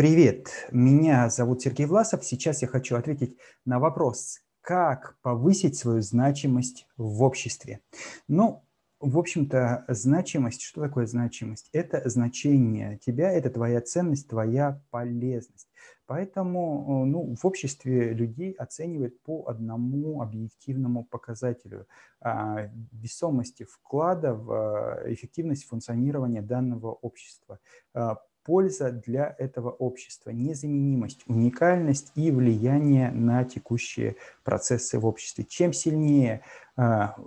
[0.00, 2.24] Привет, меня зовут Сергей Власов.
[2.24, 7.80] Сейчас я хочу ответить на вопрос, как повысить свою значимость в обществе.
[8.26, 8.64] Ну,
[8.98, 11.68] в общем-то, значимость, что такое значимость?
[11.74, 15.68] Это значение тебя, это твоя ценность, твоя полезность.
[16.06, 21.86] Поэтому ну, в обществе людей оценивают по одному объективному показателю
[22.22, 27.60] а, весомости вклада в а, эффективность функционирования данного общества
[27.92, 28.16] а,
[28.50, 35.44] польза для этого общества, незаменимость, уникальность и влияние на текущие процессы в обществе.
[35.44, 36.42] Чем сильнее
[36.76, 36.82] э,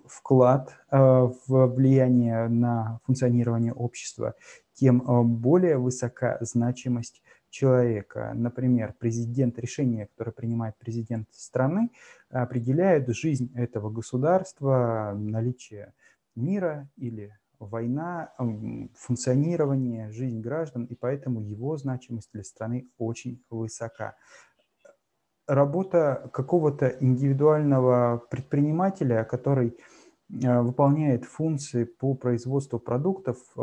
[0.05, 4.35] вклад э, в влияние на функционирование общества,
[4.73, 8.33] тем э, более высока значимость человека.
[8.35, 11.91] Например, президент, решение, которое принимает президент страны,
[12.31, 15.93] определяет жизнь этого государства, наличие
[16.35, 17.31] мира или
[17.65, 18.33] война,
[18.95, 24.15] функционирование, жизнь граждан, и поэтому его значимость для страны очень высока.
[25.47, 29.77] Работа какого-то индивидуального предпринимателя, который
[30.33, 33.61] выполняет функции по производству продуктов, э,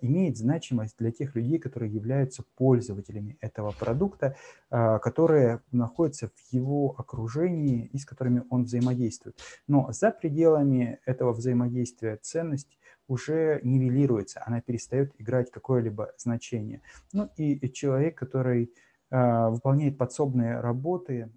[0.00, 4.36] имеет значимость для тех людей, которые являются пользователями этого продукта,
[4.70, 9.36] э, которые находятся в его окружении и с которыми он взаимодействует.
[9.66, 16.80] Но за пределами этого взаимодействия ценность уже нивелируется, она перестает играть какое-либо значение.
[17.12, 18.72] Ну и человек, который
[19.10, 21.30] выполняет подсобные работы,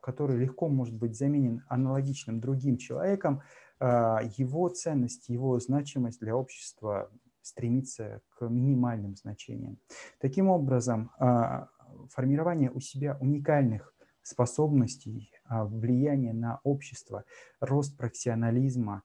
[0.00, 3.42] который легко может быть заменен аналогичным другим человеком,
[3.78, 7.10] а, его ценность, его значимость для общества
[7.42, 9.78] стремится к минимальным значениям.
[10.20, 11.68] Таким образом, а,
[12.10, 17.24] формирование у себя уникальных способностей, а, влияние на общество,
[17.60, 19.02] рост профессионализма,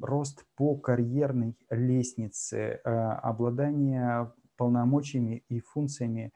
[0.00, 6.32] рост по карьерной лестнице, обладание полномочиями и функциями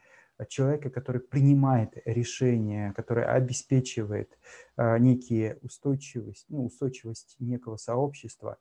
[0.49, 4.39] человека, который принимает решения, который обеспечивает
[4.77, 8.59] а, некие устойчивость, ну, устойчивость некого сообщества,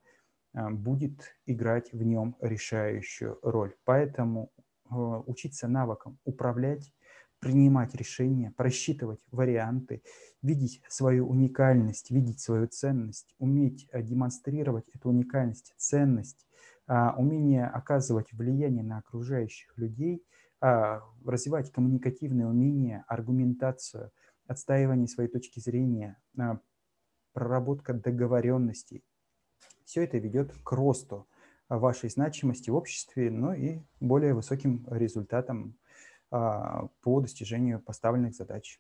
[0.54, 3.76] а, будет играть в нем решающую роль.
[3.84, 4.52] Поэтому
[4.90, 6.94] а, учиться навыкам управлять,
[7.40, 10.04] принимать решения, просчитывать варианты,
[10.42, 16.46] видеть свою уникальность, видеть свою ценность, уметь демонстрировать эту уникальность, ценность,
[16.88, 20.26] умение оказывать влияние на окружающих людей–
[20.64, 24.12] а, развивать коммуникативные умения, аргументацию,
[24.46, 26.60] отстаивание своей точки зрения, а,
[27.34, 29.04] проработка договоренностей.
[29.86, 31.28] Все это ведет к росту
[31.68, 35.80] вашей значимости в обществе, ну и более высоким результатам
[36.30, 38.80] а, по достижению поставленных задач.